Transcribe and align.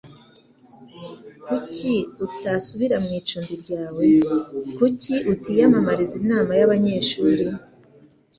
Kuki 1.45 1.93
utasubira 2.25 2.95
mu 3.03 3.09
icumbi 3.19 3.53
ryawe? 3.63 4.05
Kuki 4.77 5.15
utiyamamariza 5.33 6.13
inama 6.21 6.51
y'abanyeshuri? 6.59 7.45